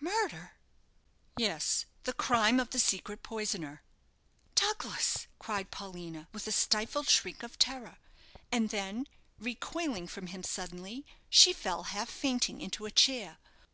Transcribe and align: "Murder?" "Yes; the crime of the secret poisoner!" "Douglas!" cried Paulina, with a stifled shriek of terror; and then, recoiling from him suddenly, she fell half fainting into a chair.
"Murder?" 0.00 0.52
"Yes; 1.38 1.86
the 2.04 2.12
crime 2.12 2.60
of 2.60 2.68
the 2.72 2.78
secret 2.78 3.22
poisoner!" 3.22 3.80
"Douglas!" 4.54 5.28
cried 5.38 5.70
Paulina, 5.70 6.28
with 6.30 6.46
a 6.46 6.52
stifled 6.52 7.08
shriek 7.08 7.42
of 7.42 7.58
terror; 7.58 7.96
and 8.52 8.68
then, 8.68 9.06
recoiling 9.38 10.06
from 10.06 10.26
him 10.26 10.42
suddenly, 10.42 11.06
she 11.30 11.54
fell 11.54 11.84
half 11.84 12.10
fainting 12.10 12.60
into 12.60 12.84
a 12.84 12.90
chair. 12.90 13.38